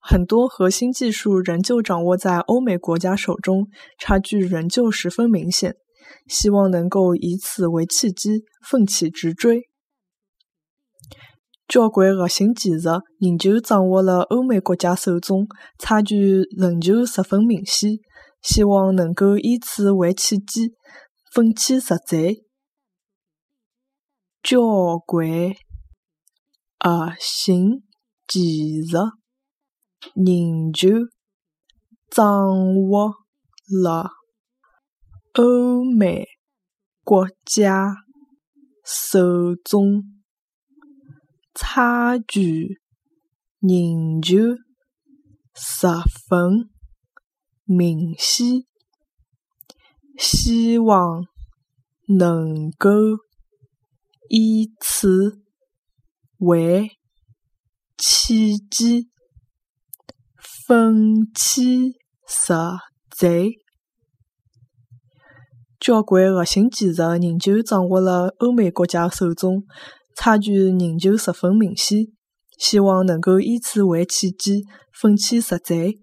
[0.00, 5.76] 很多核心技术仍旧掌握在欧美国家手中，差距仍旧十分明显。
[6.26, 9.68] 希望能够以此为契机，奋起直追。
[11.68, 12.88] 交关核心技术
[13.18, 15.46] 仍旧掌握了欧美国家手中，
[15.78, 17.92] 差距仍旧十分明显。
[18.42, 20.74] 希望能够以此为契机，
[21.32, 22.44] 奋起直追。
[24.42, 24.58] 交
[25.06, 25.54] 关
[26.80, 27.84] 核心
[28.26, 28.98] 技术
[30.14, 30.88] 仍旧
[32.10, 33.14] 掌握
[33.82, 34.10] 了
[35.34, 36.26] 欧美
[37.04, 37.94] 国家
[38.84, 40.02] 手中，
[41.54, 42.80] 差距
[43.60, 44.56] 仍旧
[45.54, 45.86] 十
[46.28, 46.70] 分
[47.64, 48.64] 明显。
[50.18, 51.24] 希望
[52.06, 52.90] 能够
[54.28, 55.42] 以此
[56.38, 56.90] 为
[57.96, 59.11] 契机，
[60.66, 61.92] 奋起
[62.26, 62.54] 直
[63.10, 63.58] 追。
[65.80, 69.64] 交关核心技术仍旧掌握了欧美国家手中，
[70.14, 72.06] 差距仍旧十分明显。
[72.58, 75.98] 希望能够以此为契机，奋起直追。